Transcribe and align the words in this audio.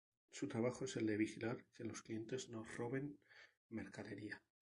Su 0.31 0.47
trabajo 0.47 0.85
es 0.85 0.95
el 0.97 1.05
de 1.05 1.15
vigilar 1.15 1.63
que 1.75 1.83
los 1.83 2.01
clientes 2.01 2.49
no 2.49 2.63
roben 2.75 3.19
mercadería. 3.69 4.41